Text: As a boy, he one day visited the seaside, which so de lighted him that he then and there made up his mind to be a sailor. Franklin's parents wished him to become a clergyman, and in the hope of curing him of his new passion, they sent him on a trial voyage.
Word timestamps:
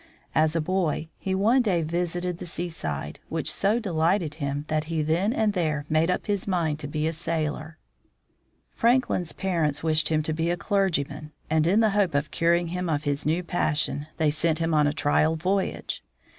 As 0.33 0.55
a 0.55 0.61
boy, 0.61 1.09
he 1.19 1.35
one 1.35 1.61
day 1.61 1.83
visited 1.83 2.39
the 2.39 2.47
seaside, 2.47 3.19
which 3.29 3.51
so 3.53 3.77
de 3.77 3.91
lighted 3.93 4.33
him 4.41 4.65
that 4.67 4.85
he 4.85 5.03
then 5.03 5.31
and 5.31 5.53
there 5.53 5.85
made 5.89 6.09
up 6.09 6.25
his 6.25 6.47
mind 6.47 6.79
to 6.79 6.87
be 6.87 7.05
a 7.05 7.13
sailor. 7.13 7.77
Franklin's 8.73 9.31
parents 9.31 9.83
wished 9.83 10.09
him 10.09 10.23
to 10.23 10.33
become 10.33 10.53
a 10.53 10.57
clergyman, 10.57 11.33
and 11.51 11.67
in 11.67 11.81
the 11.81 11.91
hope 11.91 12.15
of 12.15 12.31
curing 12.31 12.69
him 12.69 12.89
of 12.89 13.03
his 13.03 13.27
new 13.27 13.43
passion, 13.43 14.07
they 14.17 14.31
sent 14.31 14.57
him 14.57 14.73
on 14.73 14.87
a 14.87 14.91
trial 14.91 15.35
voyage. 15.35 16.03